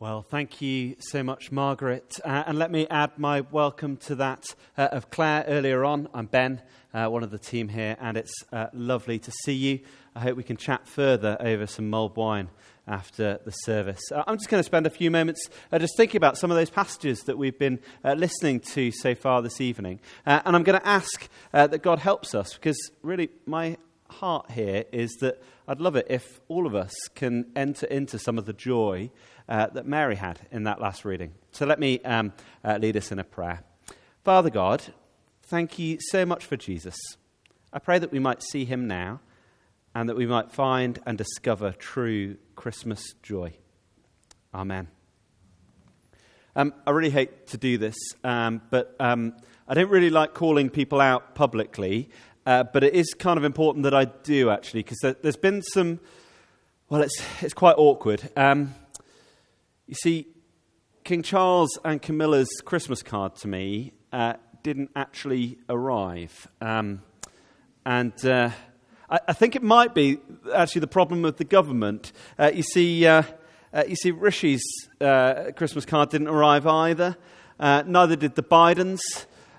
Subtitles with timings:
[0.00, 2.18] Well, thank you so much, Margaret.
[2.24, 4.44] Uh, and let me add my welcome to that
[4.76, 6.08] uh, of Claire earlier on.
[6.12, 9.78] I'm Ben, uh, one of the team here, and it's uh, lovely to see you.
[10.16, 12.50] I hope we can chat further over some mulled wine
[12.88, 14.00] after the service.
[14.10, 16.56] Uh, I'm just going to spend a few moments uh, just thinking about some of
[16.56, 20.00] those passages that we've been listening to so far this evening.
[20.26, 23.76] and I'm going to ask that God helps us, because really, my
[24.08, 28.38] heart here is that I'd love it if all of us can enter into some
[28.38, 29.10] of the joy
[29.48, 31.32] uh, that Mary had in that last reading.
[31.52, 32.32] So let me um,
[32.64, 33.62] uh, lead us in a prayer.
[34.24, 34.82] Father God,
[35.42, 36.96] thank you so much for Jesus.
[37.72, 39.20] I pray that we might see him now
[39.94, 43.54] and that we might find and discover true Christmas joy.
[44.52, 44.88] Amen.
[46.56, 49.34] Um, I really hate to do this, um, but um,
[49.66, 52.10] I don't really like calling people out publicly,
[52.46, 55.62] uh, but it is kind of important that I do actually, because there, has been
[55.62, 56.00] some,
[56.88, 58.30] well, it's, it's quite awkward.
[58.36, 58.74] Um,
[59.86, 60.26] you see,
[61.04, 66.48] King Charles and Camilla's Christmas card to me uh, didn't actually arrive.
[66.60, 67.02] Um,
[67.84, 68.50] and uh,
[69.10, 70.18] I, think it might be
[70.54, 72.12] actually the problem with the government.
[72.38, 73.22] Uh, you, see, uh,
[73.86, 74.64] you see, Rishi's
[75.56, 77.16] Christmas card didn't arrive either,
[77.60, 79.00] neither did the Bidens.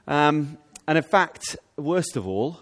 [0.07, 2.59] Um, and in fact, worst of all,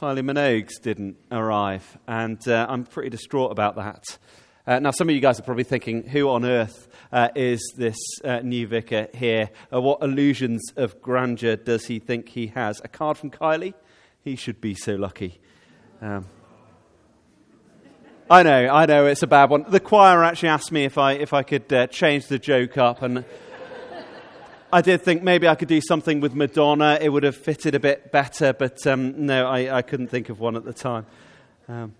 [0.00, 1.98] Kylie Minogue's didn't arrive.
[2.08, 4.16] And I'm pretty distraught about that.
[4.66, 7.98] Uh, now, some of you guys are probably thinking, who on earth uh, is this
[8.24, 9.50] uh, new vicar here?
[9.70, 12.80] Uh, what illusions of grandeur does he think he has?
[12.82, 13.74] A card from Kylie?
[14.24, 15.38] He should be so lucky.
[16.00, 16.24] Um,
[18.30, 19.66] I know, I know, it's a bad one.
[19.68, 23.02] The choir actually asked me if I, if I could uh, change the joke up,
[23.02, 23.22] and
[24.72, 26.98] I did think maybe I could do something with Madonna.
[27.00, 30.38] It would have fitted a bit better, but um, no, I, I, couldn't think of
[30.38, 31.06] one at the time.
[31.68, 31.94] Um,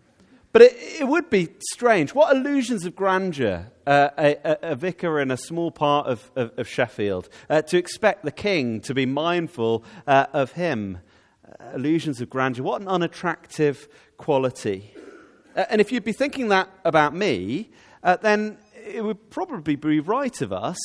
[0.53, 2.15] but it, it, would be strange.
[2.15, 6.69] What illusions of grandeur uh, a, a, vicar in a small part of, of, of
[6.69, 10.99] Sheffield uh, to expect the king to be mindful uh, of him.
[11.45, 12.63] Uh, illusions of grandeur.
[12.63, 14.95] What an unattractive quality.
[15.57, 17.71] Uh, and if you'd be thinking that about me,
[18.05, 20.79] uh, then it would probably be right of us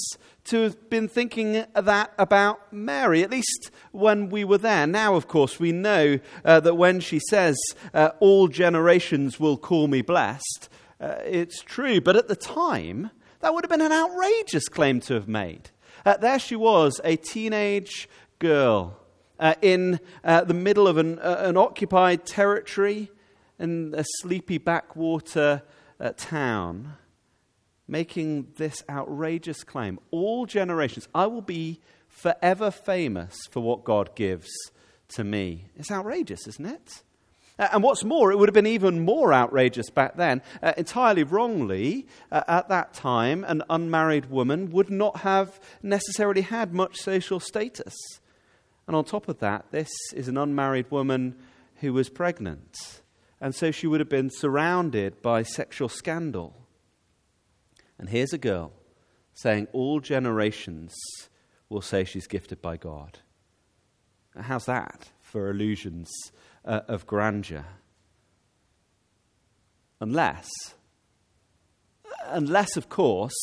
[0.46, 4.86] to have been thinking that about Mary, at least when we were there.
[4.86, 7.58] Now, of course, we know uh, that when she says,
[7.94, 10.70] uh, All generations will call me blessed,
[11.00, 12.00] uh, it's true.
[12.00, 13.12] But at the time,
[13.42, 15.72] that would have been an outrageous claim to have made.
[16.06, 18.08] Uh, there she was, a teenage
[18.40, 18.98] girl
[19.40, 23.12] uh, in uh, the middle of an, an, occupied territory
[23.60, 25.64] in a sleepy backwater
[26.18, 26.94] town
[27.88, 30.00] making this outrageous claim.
[30.12, 34.50] All generations, I will be forever famous for what God gives
[35.10, 35.66] to me.
[35.76, 37.04] It's outrageous, isn't it?
[37.58, 40.42] And what's more, it would have been even more outrageous back then.
[40.62, 46.74] Uh, entirely wrongly, uh, at that time, an unmarried woman would not have necessarily had
[46.74, 47.94] much social status.
[48.88, 51.36] And on top of that, this is an unmarried woman
[51.76, 52.76] who was pregnant.
[53.40, 56.56] And so she would have been surrounded by sexual scandal.
[57.98, 58.74] And here's a girl
[59.34, 60.94] saying all generations
[61.70, 63.20] will say she's gifted by God.
[64.38, 66.12] How's that for illusions
[66.64, 67.66] uh, of grandeur?
[70.02, 70.50] Unless,
[72.28, 73.36] unless, of course,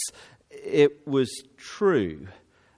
[0.50, 2.28] it was true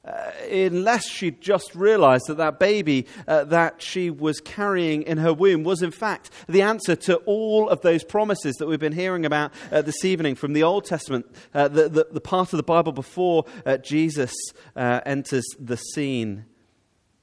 [0.04, 5.32] uh, unless she'd just realized that that baby uh, that she was carrying in her
[5.32, 9.25] womb was, in fact, the answer to all of those promises that we've been hearing
[9.25, 12.62] about uh, this evening from the Old Testament, uh, the, the, the, part of the
[12.62, 14.34] Bible before uh, Jesus
[14.76, 16.44] uh, enters the scene.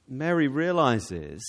[0.08, 1.42] Mary realizes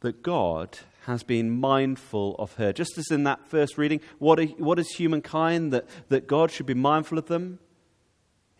[0.00, 2.72] that God has been mindful of her.
[2.72, 6.66] Just as in that first reading, what, are, what is humankind that, that God should
[6.66, 7.58] be mindful of them?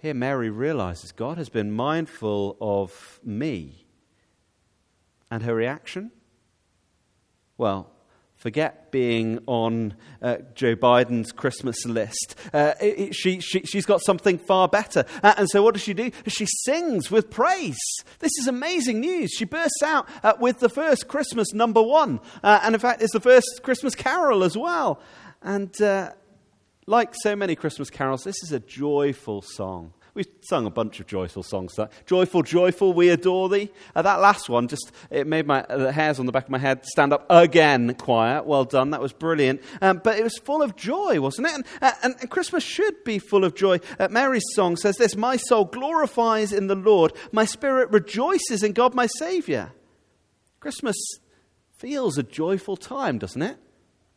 [0.02, 3.86] Here, Mary realizes God has been mindful of me.
[5.30, 6.10] And her reaction?
[7.56, 7.88] Well,
[8.34, 12.34] forget being on uh, Joe Biden's Christmas list.
[12.52, 15.04] Uh, it, it, she, she, she's got something far better.
[15.22, 16.10] Uh, and so, what does she do?
[16.26, 17.78] She sings with praise.
[18.18, 19.30] This is amazing news.
[19.30, 22.18] She bursts out uh, with the first Christmas number one.
[22.42, 25.00] Uh, and in fact, it's the first Christmas carol as well.
[25.42, 26.10] And uh,
[26.86, 29.92] like so many Christmas carols, this is a joyful song.
[30.14, 31.72] We've sung a bunch of joyful songs.
[31.76, 33.70] That joyful, joyful, we adore thee.
[33.96, 36.58] Uh, that last one just it made my the hairs on the back of my
[36.58, 37.94] head stand up again.
[37.94, 38.90] Choir, well done.
[38.90, 39.62] That was brilliant.
[39.80, 41.54] Um, but it was full of joy, wasn't it?
[41.54, 43.80] And, uh, and, and Christmas should be full of joy.
[43.98, 47.14] Uh, Mary's song says this: "My soul glorifies in the Lord.
[47.32, 49.72] My spirit rejoices in God, my Saviour."
[50.60, 50.96] Christmas
[51.78, 53.56] feels a joyful time, doesn't it?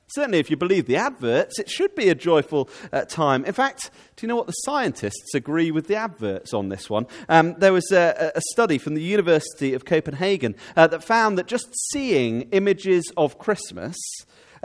[0.07, 3.44] Certainly, if you believe the adverts, it should be a joyful uh, time.
[3.44, 7.07] In fact, do you know what the scientists agree with the adverts on this one?
[7.28, 11.48] Um, there was a, a, study from the University of Copenhagen uh, that found that
[11.48, 13.98] just seeing images of Christmas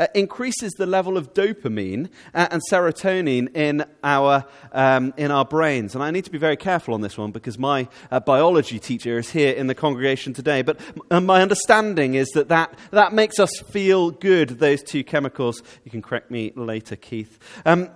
[0.00, 5.94] uh, increases the level of dopamine uh, and serotonin in our, um, in our brains.
[5.94, 9.18] And I need to be very careful on this one because my uh, biology teacher
[9.18, 10.62] is here in the congregation today.
[10.62, 10.80] But
[11.10, 15.62] m- my understanding is that, that that makes us feel good, those two chemicals.
[15.84, 17.38] You can correct me later, Keith.
[17.66, 17.90] Um,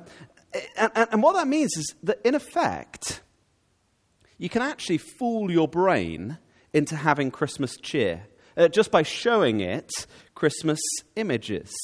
[0.76, 3.22] and, and what that means is that, in effect,
[4.36, 6.38] you can actually fool your brain
[6.74, 9.90] into having Christmas cheer uh, just by showing it
[10.34, 10.80] Christmas
[11.16, 11.74] images.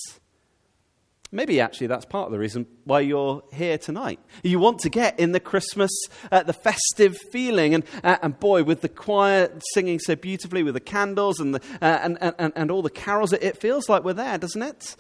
[1.33, 4.19] Maybe actually that's part of the reason why you're here tonight.
[4.43, 5.91] You want to get in the Christmas,
[6.33, 7.75] uh, the festive feeling.
[7.75, 11.61] And, uh, and boy, with the choir singing so beautifully, with the candles and, the,
[11.81, 14.97] uh, and, and, and all the carols, it feels like we're there, doesn't it?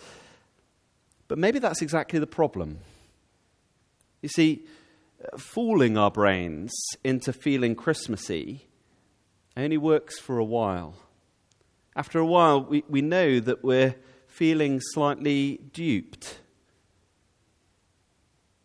[1.27, 2.79] But maybe that's exactly the problem.
[4.23, 4.67] You see,
[5.37, 6.73] fooling our brains
[7.03, 8.69] into feeling Christmassy
[9.57, 10.95] only works for a while.
[12.01, 13.95] After a while, we, we know that we're
[14.27, 16.41] feeling slightly duped.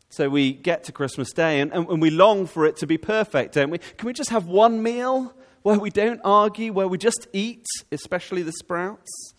[0.07, 2.97] So we get to Christmas Day and, and, and, we long for it to be
[2.97, 3.79] perfect, don't we?
[3.79, 5.33] Can we just have one meal
[5.63, 9.33] where we don't argue, where we just eat, especially the sprouts?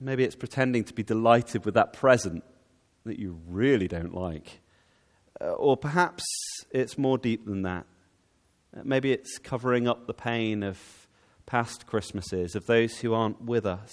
[0.00, 2.42] Maybe it's pretending to be delighted with that present
[3.04, 4.62] that you really don't like.
[5.40, 6.24] Uh, or perhaps
[6.72, 7.86] it's more deep than that.
[8.82, 10.78] Maybe it's covering up the pain of
[11.46, 13.92] past Christmases, of those who aren't with us,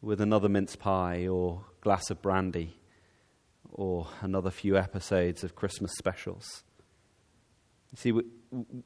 [0.00, 2.76] with another mince pie or glass of brandy
[3.72, 6.64] or another few episodes of Christmas specials.
[7.92, 8.20] You see,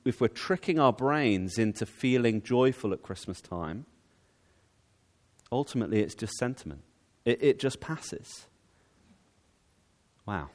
[0.05, 3.85] if we're tricking our brains into feeling joyful at Christmas time,
[5.53, 6.83] ultimately it's just sentiment.
[7.25, 8.47] It, it just passes.
[10.27, 10.49] Wow.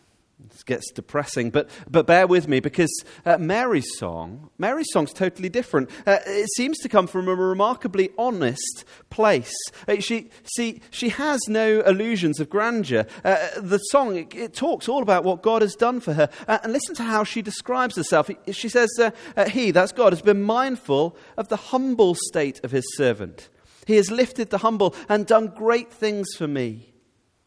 [0.47, 5.49] This gets depressing, but, but bear with me because uh, Mary's song, Mary's song's totally
[5.49, 5.89] different.
[6.07, 9.53] Uh, it seems to come from a remarkably honest place.
[9.87, 13.05] Uh, she, see, she has no illusions of grandeur.
[13.25, 16.29] Uh, the song, it, it, talks all about what God has done for her.
[16.47, 18.29] Uh, and listen to how she describes herself.
[18.51, 22.85] She says, uh, He, that's God, has been mindful of the humble state of his
[22.95, 23.49] servant.
[23.85, 26.93] He has lifted the humble and done great things for me.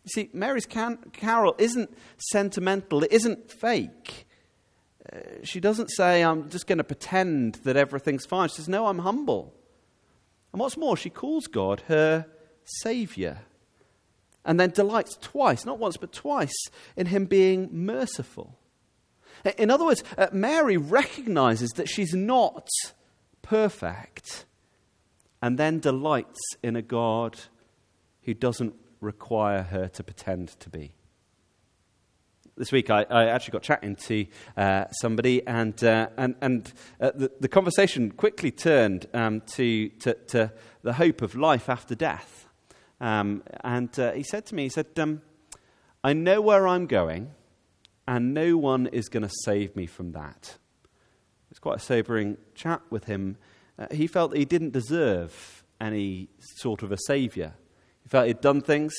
[0.05, 4.27] You see, Mary's can- carol isn't sentimental, it isn't fake.
[5.13, 8.49] Uh, she doesn't say, I'm just going to pretend that everything's fine.
[8.49, 9.55] She says, No, I'm humble.
[10.53, 12.27] And what's more, she calls God her
[12.65, 13.39] Savior.
[14.45, 16.55] And then delights twice, not once, but twice,
[16.97, 18.59] in Him being merciful.
[19.57, 22.69] In other words, uh, Mary recognizes that she's not
[23.41, 24.45] perfect
[25.41, 27.39] and then delights in a God
[28.23, 30.95] who doesn't require her to pretend to be.
[32.57, 34.27] This week, I, I actually got chatting to
[34.57, 40.15] uh, somebody, and, uh, and, and uh, the, the, conversation quickly turned um, to, to,
[40.29, 40.53] to,
[40.83, 42.47] the hope of life after death.
[43.01, 45.23] Um, and uh, he said to me, he said, um,
[46.05, 47.31] I know where I'm going,
[48.07, 50.59] and no one is going to save me from that.
[51.51, 53.39] It's quite a sobering chat with him.
[53.79, 57.55] Uh, he felt he didn't deserve any sort of a savior.
[58.03, 58.95] He felt he'd done things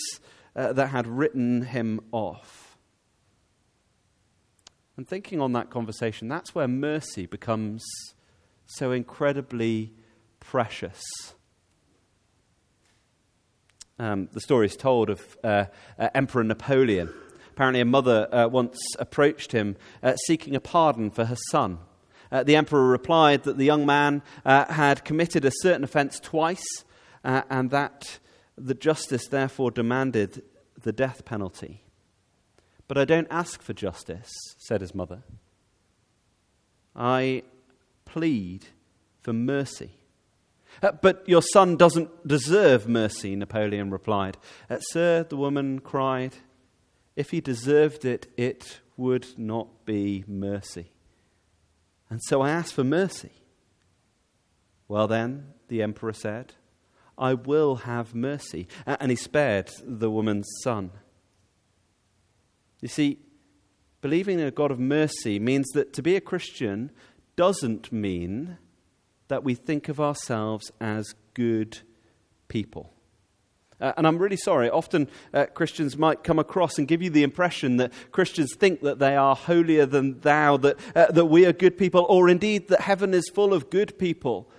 [0.55, 2.77] uh, that had written him off.
[4.95, 7.83] And thinking on that conversation, that's where mercy becomes
[8.65, 9.91] so incredibly
[10.39, 11.01] precious.
[13.99, 15.65] Um, the story is told of uh,
[15.97, 17.13] uh, Emperor Napoleon.
[17.51, 21.79] Apparently, a mother uh, once approached him uh, seeking a pardon for her son.
[22.31, 26.65] Uh, the emperor replied that the young man uh, had committed a certain offense twice
[27.23, 28.19] and that
[28.57, 30.43] the justice therefore demanded
[30.81, 31.83] the death penalty.
[32.87, 35.23] But I don't ask for justice, said his mother.
[36.95, 37.43] I
[38.05, 38.65] plead
[39.21, 39.91] for mercy.
[40.81, 44.37] Uh, but your son doesn't deserve mercy, Napoleon replied.
[44.69, 46.35] Uh, Sir, the woman cried,
[47.15, 50.91] if he deserved it, it would not be mercy.
[52.09, 53.31] And so I ask for mercy.
[54.87, 56.53] Well, then, the emperor said,
[57.17, 58.67] I will have mercy.
[58.85, 60.91] And he spared the woman's son.
[62.81, 63.19] You see,
[64.01, 66.91] believing in a God of mercy means that to be a Christian
[67.35, 68.57] doesn't mean
[69.27, 71.79] that we think of ourselves as good
[72.47, 72.93] people.
[73.79, 74.69] Uh, and I'm really sorry.
[74.69, 78.99] Often uh, Christians might come across and give you the impression that Christians think that
[78.99, 82.81] they are holier than thou, that, uh, that we are good people, or indeed that
[82.81, 84.49] heaven is full of good people.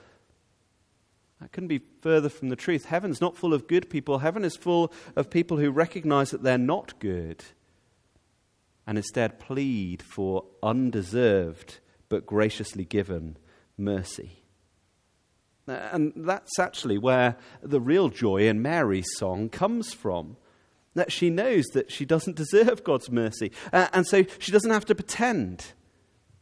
[1.53, 2.87] Couldn't be further from the truth.
[2.87, 6.59] Heaven's not full of good people, heaven is full of people who recognize that they're
[6.59, 7.45] not good
[8.87, 13.37] and instead plead for undeserved but graciously given
[13.77, 14.45] mercy.
[15.67, 20.37] And that's actually where the real joy in Mary's song comes from.
[20.95, 23.51] That she knows that she doesn't deserve God's mercy.
[23.73, 25.73] Uh, and so she doesn't have to pretend,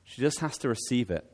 [0.04, 1.24] she just has to receive it.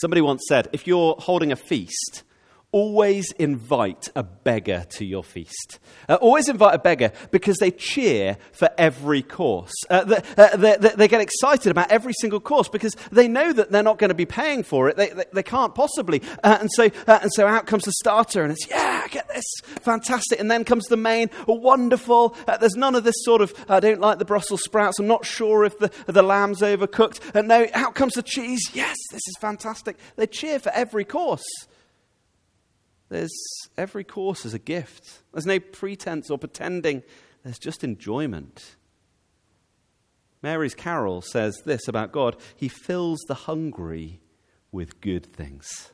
[0.00, 2.22] Somebody once said if you're holding a feast,
[2.70, 5.78] always invite a beggar to your feast.
[6.08, 9.72] Uh, always invite a beggar because they cheer for every course.
[9.88, 13.70] Uh, they, uh, they, they, get excited about every single course because they know that
[13.70, 14.96] they're not going to be paying for it.
[14.96, 16.22] They, they, they can't possibly.
[16.44, 19.46] Uh, and, so, uh, and so out comes the starter and it's, yeah, get this,
[19.80, 20.38] fantastic.
[20.38, 22.36] And then comes the main, wonderful.
[22.46, 24.98] Uh, there's none of this sort of, I don't like the Brussels sprouts.
[24.98, 27.34] I'm not sure if the, the lamb's overcooked.
[27.34, 28.60] And no, out comes the cheese.
[28.74, 29.96] Yes, this is fantastic.
[30.16, 31.46] They cheer for every course.
[33.08, 33.32] There's
[33.76, 35.22] every course is a gift.
[35.32, 37.02] There's no pretense or pretending.
[37.42, 38.76] There's just enjoyment.
[40.42, 44.20] Mary's carol says this about God He fills the hungry
[44.70, 45.92] with good things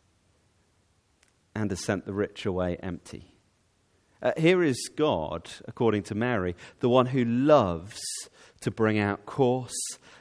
[1.54, 3.34] and has sent the rich away empty.
[4.20, 8.00] Uh, here is God, according to Mary, the one who loves
[8.60, 9.76] to bring out course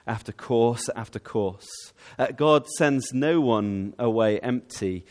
[0.06, 1.94] after course after course.
[2.20, 5.06] Uh, God sends no one away empty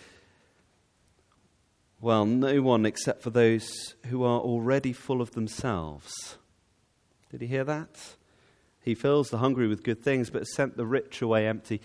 [2.02, 6.36] well, no one except for those who are already full of themselves.
[7.30, 7.96] Did he hear that?
[8.80, 11.80] He fills the hungry with good things, but sent the rich away empty.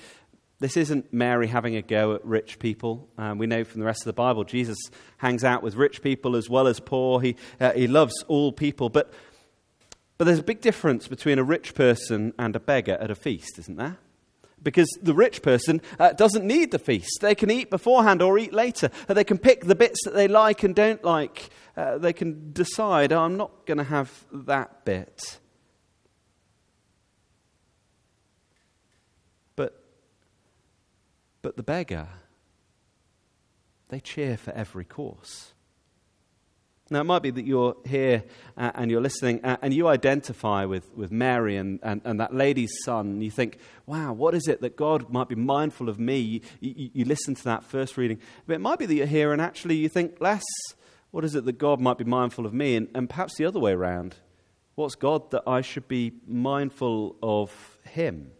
[0.60, 3.08] This isn't Mary having a go at rich people.
[3.20, 4.80] Um, we know from the rest of the Bible, Jesus
[5.18, 7.22] hangs out with rich people as well as poor.
[7.22, 8.90] He, uh, he loves all people.
[8.90, 9.14] But,
[10.18, 13.60] but there's a big difference between a rich person and a beggar at a feast,
[13.60, 14.00] isn't there?
[14.62, 17.20] Because the rich person uh, doesn't need the feast.
[17.22, 18.90] They can eat beforehand or eat later.
[19.08, 21.50] They can pick the bits that they like and don't like.
[21.76, 25.40] Uh, they can decide, oh, I'm not going to have that bit.
[29.56, 29.84] But,
[31.42, 32.08] but the beggar,
[33.90, 35.54] they cheer for every course.
[36.90, 38.24] Now, it might be that you're here
[38.56, 42.34] uh, and you're listening uh, and you identify with, with Mary and, and, and, that
[42.34, 43.08] lady's son.
[43.08, 46.18] And you think, wow, what is it that God might be mindful of me?
[46.18, 48.20] You, you, you listen to that first reading.
[48.46, 50.46] But it might be that you're here and actually you think less,
[51.12, 52.78] what is it that God might be mindful of me?
[52.78, 54.16] And, and perhaps the other way around.
[54.76, 57.52] What's God that I should be mindful of
[57.84, 58.32] him?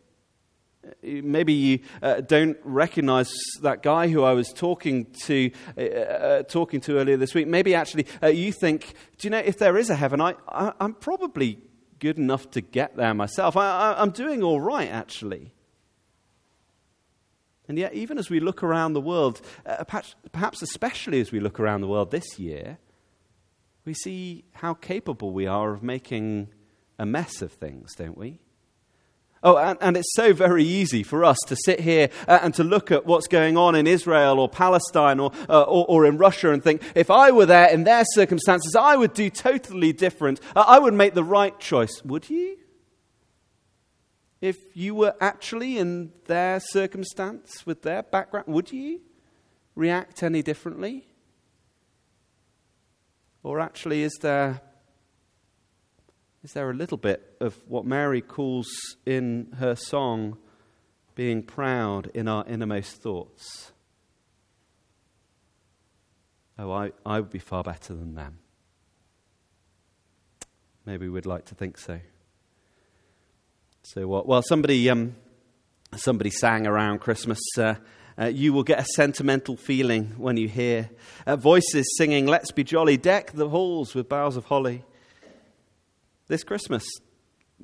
[1.04, 6.82] Maybe you uh, don't recognize that guy who I was talking to, uh, uh, talking
[6.82, 7.48] to earlier this week.
[7.48, 10.74] Maybe actually uh, you think, do you know, if there is a heaven, I, I,
[10.80, 11.60] am probably
[12.00, 13.58] good enough to get there myself.
[13.58, 15.54] I, I, I'm doing all right, actually.
[17.68, 21.40] And yet, even as we look around the world, uh, perhaps, perhaps especially as we
[21.40, 22.78] look around the world this year,
[23.84, 26.50] we see how capable we are of making
[26.98, 28.40] a mess of things, don't we?
[29.44, 32.64] Oh, and, and, it's so very easy for us to sit here uh, and to
[32.64, 36.52] look at what's going on in Israel or Palestine or, uh, or, or, in Russia
[36.52, 40.40] and think, if I were there in their circumstances, I would do totally different.
[40.56, 42.04] Uh, I would make the right choice.
[42.04, 42.58] Would you?
[44.42, 49.02] If you were actually in their circumstance with their background, would you
[49.76, 51.08] react any differently?
[53.44, 54.62] Or actually, is there
[56.44, 58.68] is there a little bit of what Mary calls
[59.06, 60.38] in her song
[61.16, 63.72] being proud in our innermost thoughts?
[66.60, 68.40] Oh, I, I would be far better than them.
[70.86, 72.00] Maybe we'd like to think so.
[73.84, 74.26] So what?
[74.26, 75.16] Well, somebody, um,
[75.96, 77.40] somebody sang around Christmas.
[77.58, 77.76] Uh,
[78.20, 80.90] uh, you will get a sentimental feeling when you hear
[81.26, 84.84] uh, voices singing, Let's be jolly, deck the halls with boughs of holly.
[86.28, 86.86] This Christmas,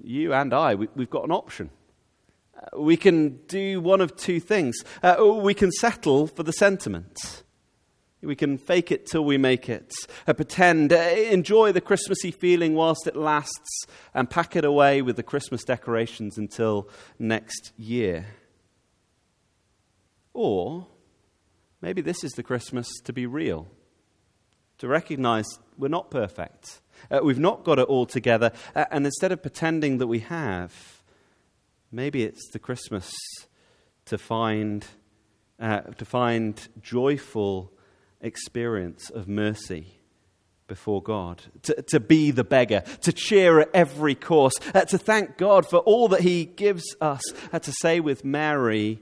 [0.02, 1.70] you and I, we, have got an option.
[2.56, 4.76] Uh, we can do one of two things.
[5.02, 7.44] Uh, we can settle for the sentiment.
[8.22, 9.94] We can fake it till we make it,
[10.28, 15.18] uh, pretend, uh, enjoy the Christmassy feeling whilst it lasts, and pack it away with
[15.18, 16.88] the Christmas decorations until
[17.20, 18.28] next year.
[20.34, 20.88] Or
[21.82, 23.68] maybe this is the Christmas to be real,
[24.78, 25.46] to recognize
[25.78, 26.80] we're not perfect,
[27.12, 28.52] uh, we've not got it all together.
[28.76, 31.02] Uh, and instead of pretending that we have,
[31.92, 33.14] maybe it's the Christmas
[34.06, 34.86] to find,
[35.60, 37.72] uh, to find joyful
[38.22, 40.00] experience of mercy
[40.68, 45.38] before God, to, to be the beggar, to cheer at every course, uh, to thank
[45.38, 47.22] God for all that He gives us,
[47.52, 49.02] uh, to say with Mary,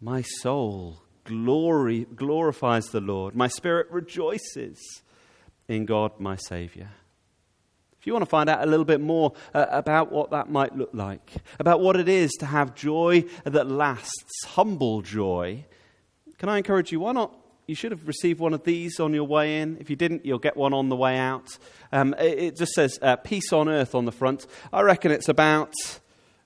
[0.00, 0.98] My soul
[1.30, 3.34] glory, glorifies the Lord.
[3.34, 4.78] My spirit rejoices
[5.68, 6.90] in God, my Savior.
[8.00, 10.74] If you want to find out a little bit more uh, about what that might
[10.74, 15.66] look like, about what it is to have joy that lasts, humble joy,
[16.38, 17.00] can I encourage you?
[17.00, 17.36] Why not?
[17.66, 19.76] You should have received one of these on your way in.
[19.80, 21.58] If you didn't, you'll get one on the way out.
[21.92, 24.46] Um, it, it, just says uh, Peace on Earth on the front.
[24.72, 25.74] I reckon it's about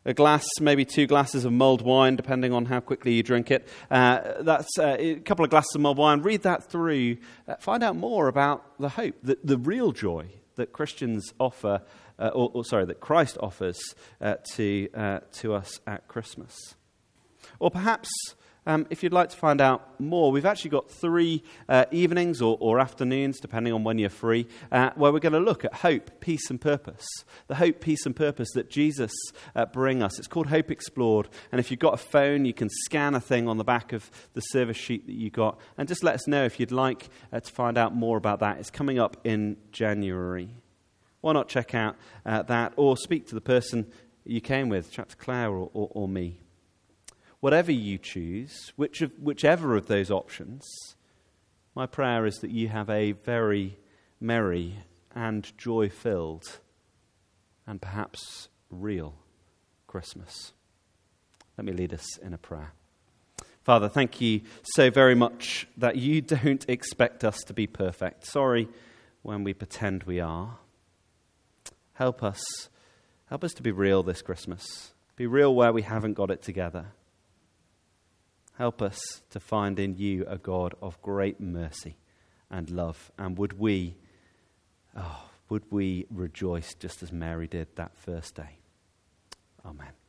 [0.04, 3.68] a glass, maybe two glasses of mulled wine, depending on how quickly you drink it.
[3.92, 6.20] Uh, that's uh, a couple of glasses of mulled wine.
[6.20, 7.18] Read that through.
[7.46, 11.82] Uh, find out more about the hope, the, the real joy that Christians offer,
[12.18, 13.80] uh, or, or, sorry, that Christ offers
[14.20, 16.75] uh, to, uh, to us at Christmas.
[17.58, 18.08] Or perhaps
[18.66, 22.56] um, if you'd like to find out more, we've actually got three uh, evenings or,
[22.61, 26.21] or, afternoons, depending on when you're free, uh, where we're going to look at hope,
[26.21, 27.04] peace, and purpose.
[27.47, 29.12] The hope, peace, and purpose that Jesus
[29.54, 30.18] uh, bring us.
[30.18, 31.28] It's called Hope Explored.
[31.52, 34.11] And if you've got a phone, you can scan a thing on the back of
[34.33, 37.40] the service sheet that you got, and just let us know if you'd like uh,
[37.40, 38.59] to find out more about that.
[38.59, 40.49] It's coming up in January.
[41.21, 43.90] Why not check out uh, that or speak to the person
[44.25, 46.40] you came with, chat to Claire or, or, or me
[47.45, 50.65] whatever you choose, which of, whichever of those options,
[51.75, 53.77] my prayer is that you have a very
[54.19, 54.79] merry
[55.15, 56.61] and joy filled
[57.67, 59.15] and perhaps real
[59.87, 60.55] Christmas.
[61.59, 62.73] Let me lead us in a prayer.
[63.63, 64.41] Father, thank you
[64.75, 68.25] so very much that you don't expect us to be perfect.
[68.25, 68.71] Sorry
[69.21, 70.57] when we pretend we are.
[71.93, 72.43] Help us.
[73.27, 74.95] Help us to be real this Christmas.
[75.15, 76.87] Be real where we haven't got it together.
[78.56, 81.96] Help us to find in you a God of great mercy
[82.50, 83.11] and love.
[83.18, 83.96] And would we,
[84.96, 88.58] oh, would we rejoice just as Mary did that first day?
[89.64, 90.03] Amen.